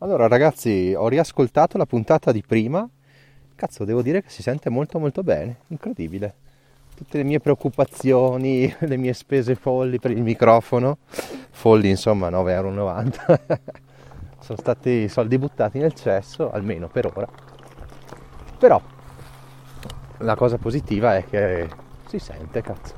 [0.00, 2.86] Allora ragazzi, ho riascoltato la puntata di prima.
[3.54, 6.34] Cazzo, devo dire che si sente molto molto bene, incredibile.
[6.94, 10.98] Tutte le mie preoccupazioni, le mie spese folli per il microfono,
[11.50, 12.70] folli insomma 9,90 euro,
[14.38, 17.28] sono stati soldi buttati nel cesso, almeno per ora.
[18.58, 18.78] Però
[20.18, 21.70] la cosa positiva è che
[22.06, 22.92] si sente, cazzo.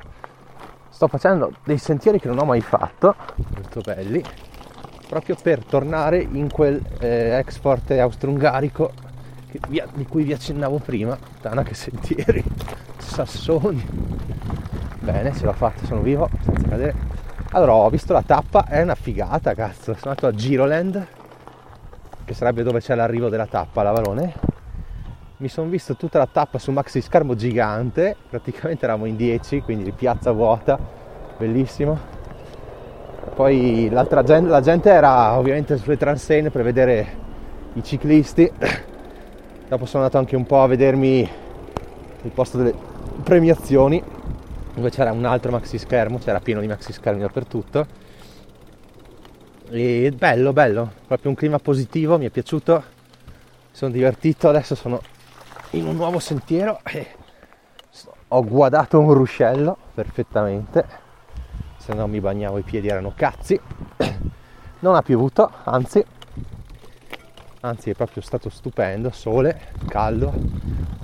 [0.89, 3.15] Sto facendo dei sentieri che non ho mai fatto,
[3.55, 4.21] molto belli,
[5.09, 8.93] proprio per tornare in quel eh, ex forte austro-ungarico
[9.69, 12.45] vi, di cui vi accennavo prima, Tana che sentieri,
[12.99, 13.85] sassoni.
[15.01, 16.95] Bene, ce l'ho fatta, sono vivo, senza cadere.
[17.53, 19.95] Allora, ho visto la tappa, è una figata, cazzo.
[19.95, 21.07] Sono andato a Giroland,
[22.27, 24.35] che sarebbe dove c'è l'arrivo della tappa, la Varone.
[25.39, 29.93] Mi sono visto tutta la tappa su maxi schermo gigante, praticamente eravamo in 10, quindi
[29.93, 30.79] piazza vuota,
[31.39, 32.18] bellissimo
[33.39, 33.89] poi
[34.25, 37.07] gente, la gente era ovviamente sulle transenne per vedere
[37.75, 38.51] i ciclisti.
[39.69, 41.21] Dopo sono andato anche un po' a vedermi
[42.23, 42.75] il posto delle
[43.23, 44.03] premiazioni,
[44.75, 47.87] dove c'era un altro maxi schermo, c'era pieno di maxi schermi dappertutto.
[49.71, 52.83] E bello, bello, proprio un clima positivo, mi è piaciuto,
[53.71, 55.01] sono divertito, adesso sono
[55.73, 57.07] in un nuovo sentiero e
[58.27, 61.07] ho guadato un ruscello perfettamente
[61.89, 63.59] se no mi bagnavo i piedi erano cazzi.
[64.81, 66.05] Non ha piovuto anzi.
[67.61, 70.33] Anzi è proprio stato stupendo sole caldo.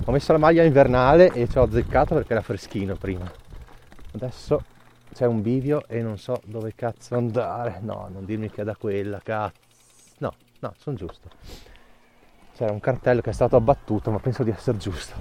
[0.05, 3.29] Ho messo la maglia invernale e ci ho azzeccato perché era freschino prima.
[4.13, 4.63] Adesso
[5.13, 7.79] c'è un bivio e non so dove cazzo andare.
[7.81, 9.59] No non dirmi che è da quella cazzo.
[10.19, 11.27] No no sono giusto.
[12.55, 15.15] C'era un cartello che è stato abbattuto ma penso di essere giusto.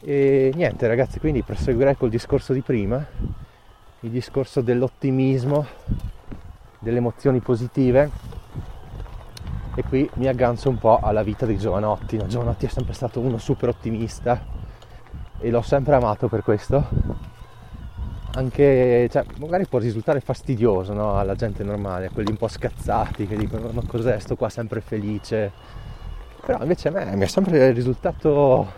[0.00, 3.43] E niente ragazzi quindi proseguirei col discorso di prima
[4.04, 5.66] il discorso dell'ottimismo,
[6.78, 8.10] delle emozioni positive
[9.74, 12.18] e qui mi aggancio un po' alla vita di Giovanotti.
[12.18, 14.44] No, Giovanotti è sempre stato uno super ottimista
[15.38, 16.86] e l'ho sempre amato per questo.
[18.34, 21.16] Anche, cioè, magari può risultare fastidioso no?
[21.18, 24.82] alla gente normale, a quelli un po' scazzati che dicono ma cos'è sto qua sempre
[24.82, 25.50] felice.
[26.44, 28.70] Però invece a me mi è sempre risultato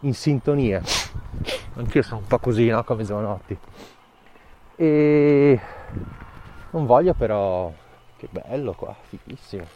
[0.00, 0.82] in sintonia.
[1.74, 2.82] Anch'io sono un po' così, no?
[2.82, 3.56] Come Giovanotti
[4.80, 5.60] e
[6.70, 7.72] non voglio però
[8.16, 9.66] che bello qua fighissimo.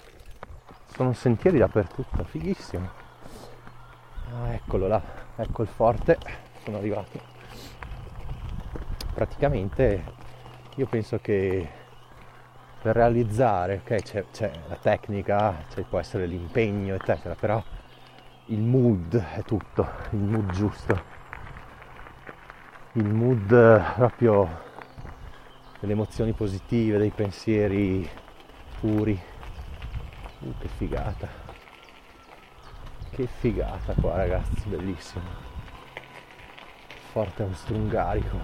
[0.95, 2.89] Sono sentieri dappertutto fighissimo.
[4.31, 5.03] Ah, eccolo là
[5.35, 6.17] ecco il forte
[6.63, 7.19] sono arrivato.
[9.13, 10.05] Praticamente
[10.77, 11.69] io penso che
[12.81, 17.63] per realizzare ok c'è, c'è la tecnica c'è, può essere l'impegno eccetera però
[18.47, 21.11] il mood è tutto il mood giusto.
[22.93, 23.49] Il mood
[23.97, 24.71] proprio
[25.83, 28.09] delle emozioni positive, dei pensieri
[28.79, 29.21] puri.
[30.39, 31.29] Uh, che figata.
[33.11, 35.25] Che figata qua ragazzi, bellissimo.
[37.11, 38.39] Forte austro-ungarico.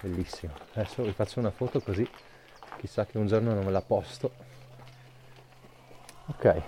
[0.00, 0.52] Bellissimo.
[0.74, 2.08] Adesso vi faccio una foto così
[2.78, 4.30] chissà che un giorno non me la posto.
[6.26, 6.62] Ok.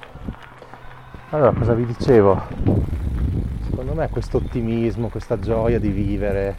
[1.30, 3.03] Allora, cosa vi dicevo?
[3.74, 6.56] Secondo me questo ottimismo, questa gioia di vivere.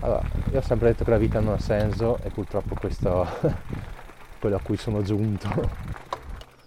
[0.00, 3.54] Allora, io ho sempre detto che la vita non ha senso e purtroppo questo è
[4.38, 5.48] quello a cui sono giunto.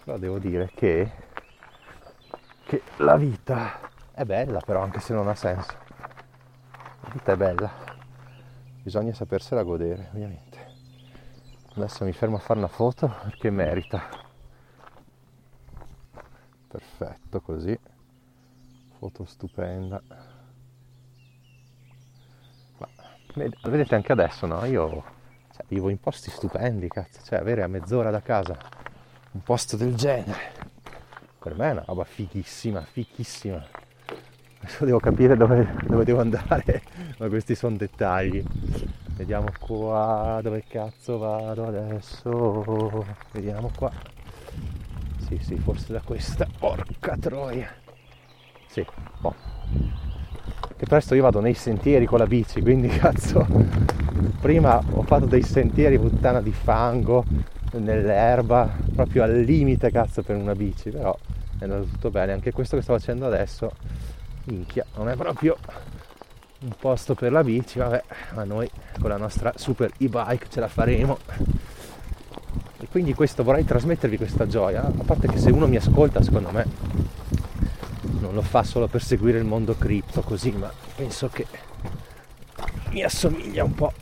[0.02, 1.12] Però devo dire che,
[2.64, 3.78] che la vita
[4.10, 5.74] è bella però anche se non ha senso.
[7.02, 7.70] La vita è bella,
[8.82, 10.58] bisogna sapersela godere ovviamente.
[11.76, 14.08] Adesso mi fermo a fare una foto perché merita.
[16.66, 17.78] Perfetto così
[19.00, 20.02] foto stupenda.
[22.76, 22.88] Ma
[23.62, 24.62] vedete anche adesso no?
[24.66, 25.02] Io
[25.54, 28.58] cioè, vivo in posti stupendi cazzo cioè avere a mezz'ora da casa
[29.30, 30.52] un posto del genere
[31.38, 33.64] per me è una roba fighissima fighissima
[34.58, 36.82] adesso devo capire dove, dove devo andare
[37.18, 38.44] ma questi sono dettagli.
[39.16, 43.04] Vediamo qua dove cazzo vado adesso.
[43.32, 43.92] Vediamo qua.
[45.26, 47.70] Sì sì forse da questa porca troia
[48.70, 48.86] sì,
[49.18, 49.34] boh.
[50.76, 53.44] Che presto io vado nei sentieri con la bici, quindi cazzo.
[54.40, 57.24] Prima ho fatto dei sentieri puttana di fango,
[57.72, 61.18] nell'erba, proprio al limite cazzo per una bici, però
[61.58, 62.30] è andato tutto bene.
[62.30, 63.72] Anche questo che sto facendo adesso,
[64.44, 65.56] minchia, non è proprio
[66.60, 68.70] un posto per la bici, vabbè, ma noi
[69.00, 71.18] con la nostra super e-bike ce la faremo.
[72.78, 76.50] E quindi questo vorrei trasmettervi questa gioia, a parte che se uno mi ascolta, secondo
[76.52, 77.09] me
[78.30, 81.46] non lo fa solo per seguire il mondo cripto così, ma penso che
[82.90, 83.92] mi assomiglia un po'.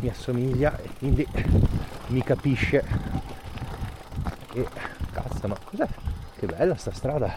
[0.00, 1.26] mi assomiglia e quindi
[2.08, 2.84] mi capisce.
[4.52, 4.68] E
[5.10, 5.88] cazzo, ma cos'è?
[6.38, 7.34] Che bella sta strada!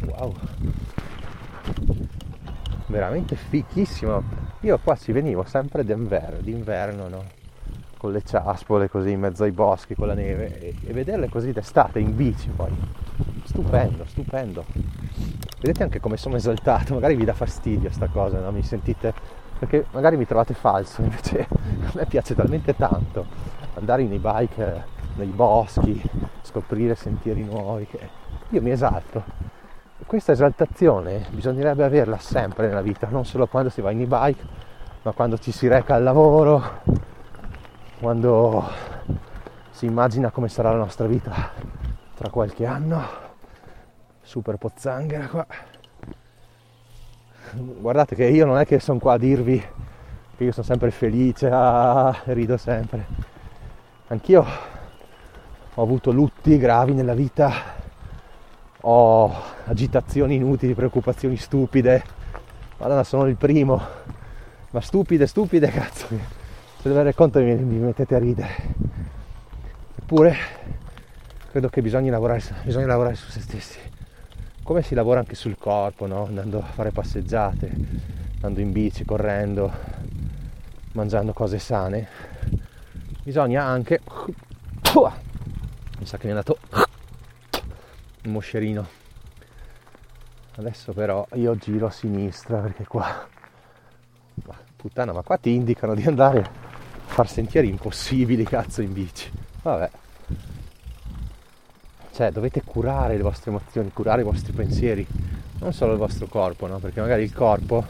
[0.00, 0.34] Wow!
[2.88, 4.22] Veramente fichissimo!
[4.60, 7.24] Io qua ci venivo sempre d'inverno, d'inverno, no?
[7.98, 11.52] Con le ciaspole così in mezzo ai boschi, con la neve e, e vederle così
[11.52, 12.70] d'estate in bici poi.
[13.44, 14.64] Stupendo, stupendo.
[15.60, 18.52] Vedete anche come sono esaltato, magari vi dà fastidio sta cosa, no?
[18.52, 19.12] Mi sentite
[19.58, 23.26] perché magari mi trovate falso, invece a me piace talmente tanto
[23.74, 24.84] andare nei bike,
[25.14, 26.00] nei boschi,
[26.42, 27.98] scoprire sentieri nuovi, che
[28.50, 29.22] io mi esalto.
[30.06, 34.44] Questa esaltazione bisognerebbe averla sempre nella vita, non solo quando si va in e-bike,
[35.02, 36.80] ma quando ci si reca al lavoro,
[38.00, 38.68] quando
[39.70, 41.50] si immagina come sarà la nostra vita
[42.14, 43.26] tra qualche anno.
[44.22, 45.46] Super pozzanghera qua
[47.54, 49.62] guardate che io non è che sono qua a dirvi
[50.36, 53.06] che io sono sempre felice, ah, rido sempre.
[54.06, 54.46] Anch'io
[55.74, 57.52] ho avuto lutti gravi nella vita,
[58.82, 59.34] ho
[59.64, 62.04] agitazioni inutili, preoccupazioni stupide.
[62.76, 63.82] Madonna, sono il primo.
[64.70, 66.37] Ma stupide, stupide, cazzo.
[66.80, 68.54] Se dovete conto mi, mi mettete a ridere.
[69.98, 70.36] Eppure
[71.50, 73.88] credo che bisogna lavorare, bisogna lavorare su se stessi
[74.68, 76.26] come si lavora anche sul corpo, no?
[76.26, 77.74] andando a fare passeggiate,
[78.34, 79.72] andando in bici, correndo,
[80.92, 82.06] mangiando cose sane,
[83.22, 84.02] bisogna anche...
[84.92, 86.58] Mi sa che mi è andato
[88.24, 88.86] un moscerino.
[90.56, 93.26] Adesso però io giro a sinistra perché qua...
[94.76, 96.67] Puttana, ma qua ti indicano di andare
[97.08, 99.30] far sentieri impossibili, cazzo, in bici.
[99.62, 99.90] Vabbè.
[102.12, 105.06] Cioè dovete curare le vostre emozioni, curare i vostri pensieri,
[105.60, 106.78] non solo il vostro corpo, no?
[106.78, 107.84] Perché magari il corpo,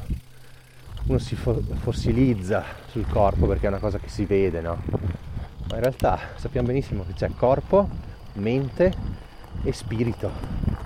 [1.07, 4.83] uno si fossilizza sul corpo perché è una cosa che si vede, no?
[5.69, 7.89] Ma in realtà sappiamo benissimo che c'è corpo,
[8.35, 8.93] mente
[9.63, 10.31] e spirito,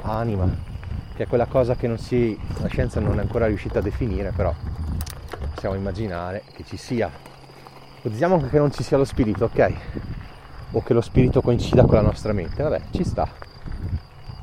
[0.03, 0.49] anima,
[1.15, 4.55] che è quella cosa che si, la scienza non è ancora riuscita a definire, però
[5.53, 7.11] possiamo immaginare che ci sia.
[8.03, 9.73] Diciamo che non ci sia lo spirito, ok?
[10.73, 13.29] o che lo spirito coincida con la nostra mente, vabbè, ci sta.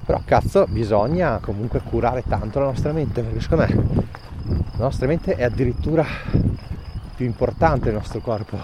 [0.05, 3.75] Però cazzo, bisogna comunque curare tanto la nostra mente, perché secondo me
[4.77, 6.05] la nostra mente è addirittura
[7.15, 8.57] più importante del nostro corpo.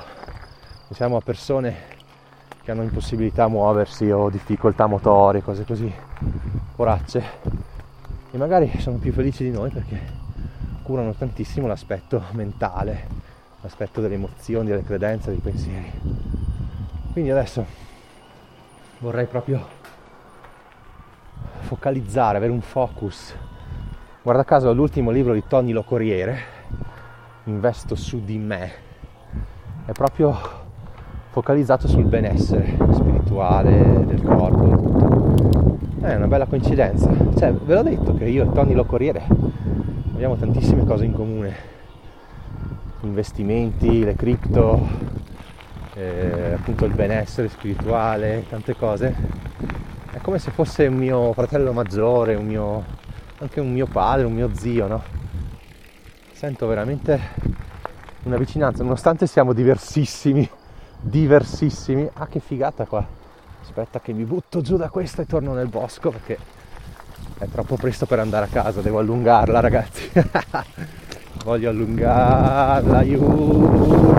[0.88, 1.94] Pensiamo a persone
[2.64, 5.92] che hanno impossibilità a muoversi o difficoltà motorie, cose così,
[6.76, 7.24] poracce,
[8.32, 10.24] e magari sono più felici di noi perché
[10.84, 13.15] curano tantissimo l'aspetto mentale,
[13.66, 15.92] l'aspetto delle emozioni, delle credenze, dei pensieri.
[17.12, 17.66] Quindi adesso
[19.00, 19.66] vorrei proprio
[21.62, 23.34] focalizzare, avere un focus.
[24.22, 26.54] Guarda caso l'ultimo libro di Tony Lo Corriere,
[27.46, 28.72] Investo su di me,
[29.86, 30.36] è proprio
[31.30, 35.78] focalizzato sul benessere spirituale del corpo.
[36.02, 37.12] È una bella coincidenza.
[37.38, 39.28] Cioè, ve l'ho detto che io e Tony Lo Corriere
[40.14, 41.74] abbiamo tantissime cose in comune.
[43.02, 44.88] Investimenti, le cripto,
[45.94, 49.16] eh, appunto il benessere spirituale, tante cose.
[50.12, 52.84] È come se fosse un mio fratello maggiore, un mio,
[53.40, 55.04] anche un mio padre, un mio zio, no?
[56.32, 57.20] Sento veramente
[58.24, 60.50] una vicinanza, nonostante siamo diversissimi,
[61.00, 62.10] diversissimi.
[62.14, 63.06] Ah che figata qua!
[63.62, 66.38] Aspetta che mi butto giù da questo e torno nel bosco perché
[67.38, 70.12] è troppo presto per andare a casa, devo allungarla ragazzi.
[71.46, 74.16] Voglio allungarla, aiuto,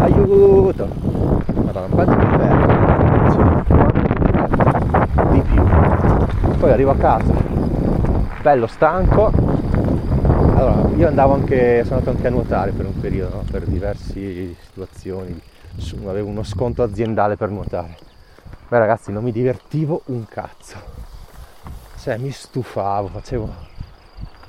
[0.00, 0.88] aiuto.
[1.62, 3.64] Madonna, quanto è bello.
[5.30, 5.62] Di più.
[6.56, 7.34] Poi arrivo a casa,
[8.40, 9.30] bello stanco.
[10.54, 13.44] Allora, io andavo anche, sono andato anche a nuotare per un periodo, no?
[13.50, 15.38] per diverse situazioni.
[16.06, 17.94] Avevo uno sconto aziendale per nuotare.
[18.68, 20.76] Beh ragazzi, non mi divertivo un cazzo.
[21.98, 23.71] Cioè, mi stufavo, facevo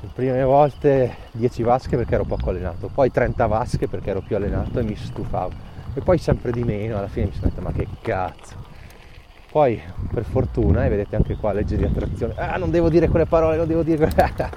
[0.04, 4.36] le prime volte 10 vasche perché ero poco allenato, poi 30 vasche perché ero più
[4.36, 5.72] allenato e mi stufavo.
[5.94, 8.56] E poi sempre di meno, alla fine mi sono detto ma che cazzo.
[9.50, 9.82] Poi
[10.12, 13.56] per fortuna, e vedete anche qua legge di attrazione, ah non devo dire quelle parole,
[13.56, 14.32] non devo dire quelle...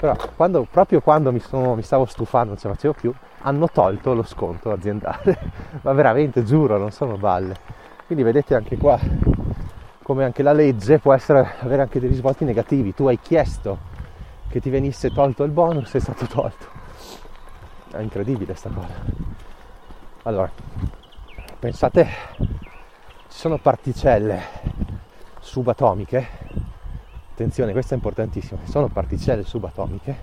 [0.00, 3.68] Però quando, proprio quando mi, sono, mi stavo stufando, non ce la facevo più, hanno
[3.68, 5.38] tolto lo sconto aziendale.
[5.82, 7.54] ma veramente, giuro, non sono balle.
[8.06, 8.98] Quindi vedete anche qua
[10.02, 12.94] come anche la legge può essere, avere anche dei risvolti negativi.
[12.94, 13.89] Tu hai chiesto
[14.50, 16.66] che ti venisse tolto il bonus è stato tolto.
[17.92, 18.94] È incredibile sta cosa.
[20.24, 20.50] Allora,
[21.58, 22.46] pensate, ci
[23.28, 24.42] sono particelle
[25.40, 26.26] subatomiche,
[27.30, 30.18] attenzione, questo è importantissimo, ci sono particelle subatomiche,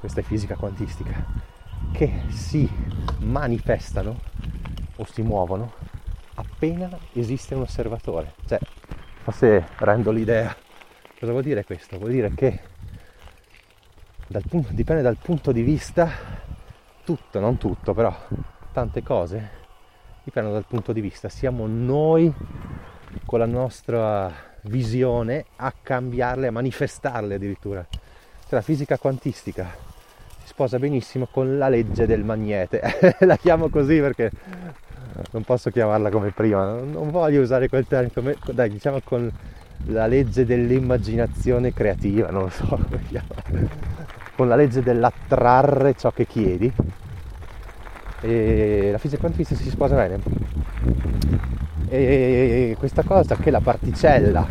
[0.00, 1.24] questa è fisica quantistica,
[1.92, 2.68] che si
[3.20, 4.18] manifestano
[4.96, 5.72] o si muovono
[6.34, 8.34] appena esiste un osservatore.
[8.46, 8.58] Cioè,
[9.22, 10.54] forse rendo l'idea.
[11.18, 11.98] Cosa vuol dire questo?
[11.98, 12.60] Vuol dire che
[14.28, 16.10] dal punto, dipende dal punto di vista,
[17.02, 18.14] tutto, non tutto, però
[18.72, 19.56] tante cose
[20.22, 21.30] dipendono dal punto di vista.
[21.30, 22.32] Siamo noi
[23.24, 24.30] con la nostra
[24.62, 27.86] visione a cambiarle, a manifestarle addirittura.
[27.90, 29.74] Cioè la fisica quantistica
[30.42, 33.16] si sposa benissimo con la legge del magnete.
[33.20, 34.30] la chiamo così perché
[35.30, 39.30] non posso chiamarla come prima, non voglio usare quel termine, dai, diciamo con
[39.86, 43.97] la legge dell'immaginazione creativa, non lo so come chiamarla
[44.38, 46.72] con la legge dell'attrarre ciò che chiedi.
[48.20, 50.20] E la fisica quantistica si sposa bene?
[51.88, 54.46] E questa cosa che la particella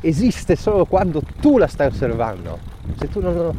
[0.00, 2.58] esiste solo quando tu la stai osservando.
[2.96, 3.52] Se tu non,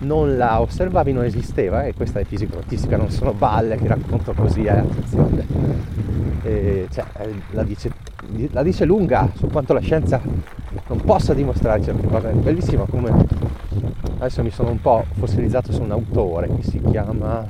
[0.00, 4.34] non la osservavi non esisteva e questa è fisica quantistica non sono balle che racconto
[4.34, 5.46] così eh, attenzione.
[6.42, 7.04] E, cioè,
[7.52, 7.90] la, dice,
[8.50, 10.20] la dice lunga su quanto la scienza
[10.88, 13.43] non possa dimostrare certe cose è bellissimo come
[14.24, 17.46] adesso mi sono un po' fossilizzato su un autore che si chiama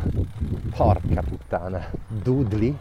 [0.75, 2.77] porca puttana Dudley.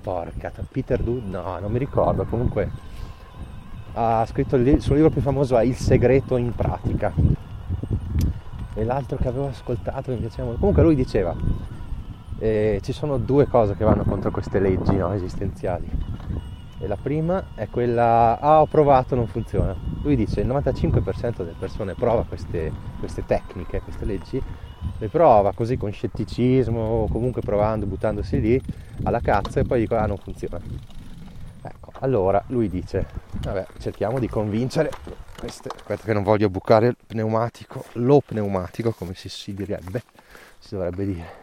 [0.00, 2.70] Porca Peter Dudley no non mi ricordo comunque
[3.94, 7.12] ha scritto il, suo libro più famoso è Il segreto in pratica.
[8.76, 11.34] E l'altro che avevo ascoltato mi piaceva molto comunque lui diceva
[12.38, 15.90] eh, ci sono due cose che vanno contro queste leggi no, esistenziali.
[16.78, 21.56] E la prima è quella ah ho provato non funziona lui dice il 95% delle
[21.58, 22.70] persone prova queste,
[23.00, 24.40] queste tecniche queste leggi
[24.98, 28.62] le prova così con scetticismo o comunque provando buttandosi lì
[29.02, 30.60] alla cazzo e poi dico ah non funziona
[31.62, 33.06] ecco allora lui dice
[33.40, 34.90] vabbè cerchiamo di convincere
[35.38, 40.02] queste, aspetta che non voglio bucare il pneumatico lo pneumatico come si, si direbbe
[40.64, 41.42] si dovrebbe dire.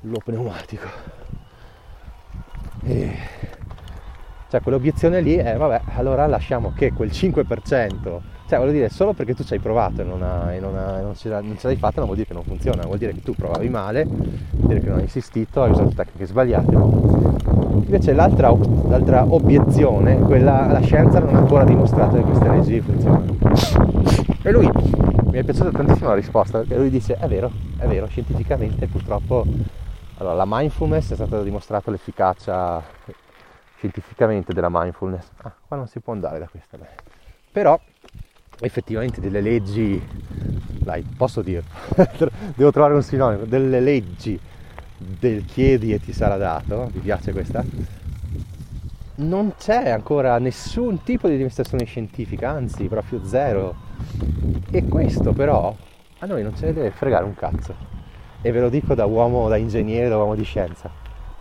[0.00, 0.86] Lo pneumatico.
[2.82, 3.18] E
[4.56, 7.44] cioè quell'obiezione lì è vabbè, allora lasciamo che quel 5%,
[8.48, 11.00] cioè voglio dire, solo perché tu ci hai provato e non, ha, e non, ha,
[11.00, 13.68] non, ce l'hai fatta non vuol dire che non funziona, vuol dire che tu provavi
[13.68, 16.74] male, vuol dire che non hai insistito, hai usato tecniche sbagliate.
[16.74, 18.50] Invece l'altra,
[18.88, 23.36] l'altra obiezione, quella la scienza non ha ancora dimostrato che queste leggi funzionano.
[24.42, 24.70] E lui
[25.30, 29.44] mi è piaciuta tantissimo la risposta perché lui dice è vero, è vero, scientificamente purtroppo
[30.18, 32.82] allora, la mindfulness è stata dimostrata l'efficacia
[33.76, 35.28] scientificamente della mindfulness.
[35.42, 36.76] Ah, qua non si può andare da questa.
[36.76, 36.86] Beh.
[37.52, 37.78] Però
[38.60, 40.02] effettivamente delle leggi,
[40.80, 41.68] dai, posso dirlo,
[42.54, 44.38] devo trovare un sinonimo, delle leggi
[44.98, 47.64] del chiedi e ti sarà dato, vi piace questa?
[49.16, 53.74] Non c'è ancora nessun tipo di dimostrazione scientifica, anzi proprio zero.
[54.70, 55.74] E questo però
[56.18, 57.74] a noi non ce ne deve fregare un cazzo.
[58.42, 60.90] E ve lo dico da uomo, da ingegnere, da uomo di scienza.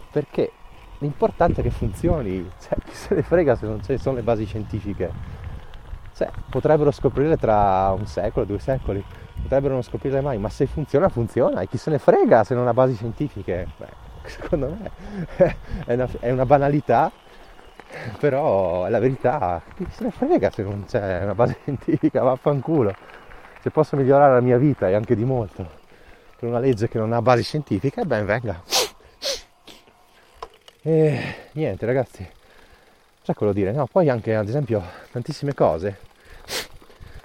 [0.09, 0.51] Perché
[0.99, 4.45] l'importante è che funzioni, cioè, chi se ne frega se non ci sono le basi
[4.45, 5.43] scientifiche.
[6.13, 9.03] Cioè, potrebbero scoprirle tra un secolo, due secoli,
[9.41, 12.67] potrebbero non scoprirle mai, ma se funziona, funziona, e chi se ne frega se non
[12.67, 13.67] ha basi scientifiche?
[13.77, 13.87] Beh,
[14.29, 17.11] secondo me è una, è una banalità,
[18.19, 22.93] però è la verità, chi se ne frega se non c'è una base scientifica, vaffanculo.
[23.61, 25.83] Se posso migliorare la mia vita e anche di molto
[26.37, 28.61] per una legge che non ha basi scientifiche, ben venga.
[30.87, 31.19] E
[31.53, 32.23] niente ragazzi,
[33.19, 33.71] cosa quello dire?
[33.71, 35.97] No, poi anche ad esempio tantissime cose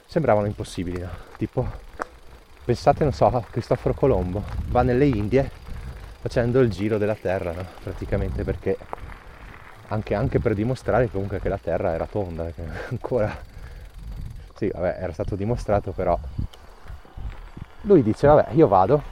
[0.07, 1.11] sembravano impossibili, no?
[1.37, 1.69] Tipo,
[2.65, 5.51] pensate, non so, a Cristoforo Colombo, va nelle Indie
[6.23, 7.67] facendo il giro della Terra, no?
[7.83, 8.79] praticamente perché
[9.89, 13.37] anche, anche, per dimostrare comunque che la Terra era tonda, che ancora,
[14.55, 16.19] sì, vabbè, era stato dimostrato, però
[17.83, 19.03] lui dice, vabbè, io vado,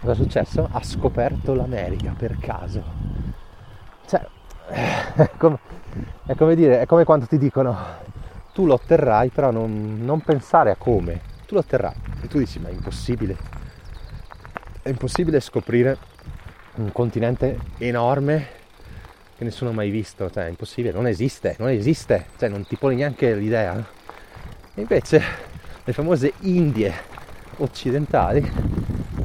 [0.00, 0.68] cosa è successo?
[0.70, 3.03] Ha scoperto l'America per caso
[4.06, 4.26] cioè,
[5.14, 5.58] è come,
[6.26, 7.76] è come dire, è come quando ti dicono
[8.52, 11.94] tu lo otterrai, però non, non pensare a come, tu lo otterrai.
[12.22, 13.36] E tu dici, ma è impossibile.
[14.80, 15.98] È impossibile scoprire
[16.76, 18.62] un continente enorme
[19.36, 22.76] che nessuno ha mai visto, cioè è impossibile, non esiste, non esiste, cioè non ti
[22.76, 23.84] pone neanche l'idea.
[24.74, 25.22] E invece
[25.82, 26.92] le famose Indie
[27.56, 28.40] occidentali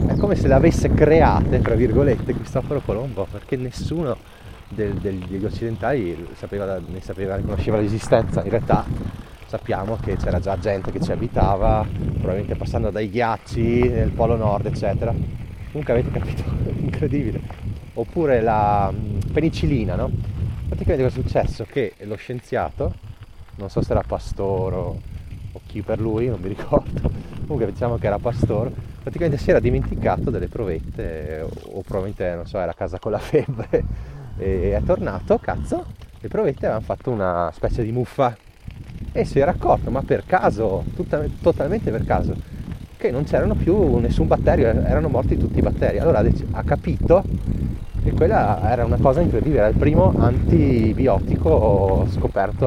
[0.07, 4.17] è come se le avesse create, tra virgolette, Cristoforo Colombo, perché nessuno
[4.69, 8.85] del, del, degli occidentali sapeva, ne sapeva, conosceva l'esistenza, in realtà
[9.45, 14.67] sappiamo che c'era già gente che ci abitava, probabilmente passando dai ghiacci nel Polo Nord,
[14.67, 15.11] eccetera.
[15.71, 16.43] Comunque avete capito,
[16.79, 17.41] incredibile.
[17.95, 18.93] Oppure la
[19.33, 20.11] penicillina, no?
[20.67, 21.65] Praticamente cosa è successo?
[21.65, 22.93] Che lo scienziato,
[23.55, 25.01] non so se era Pastoro
[25.51, 27.09] o chi per lui, non mi ricordo,
[27.41, 28.71] comunque diciamo che era Pastoro,
[29.01, 33.17] praticamente si era dimenticato delle provette o probabilmente non so era a casa con la
[33.19, 35.86] febbre e è tornato, cazzo,
[36.19, 38.36] le provette avevano fatto una specie di muffa
[39.12, 42.36] e si era accorto, ma per caso, tutta, totalmente per caso,
[42.98, 46.00] che non c'erano più nessun batterio, erano morti tutti i batteri.
[46.00, 47.24] Allora ha capito
[48.03, 52.58] che quella era una cosa incredibile, era il primo antibiotico scoperto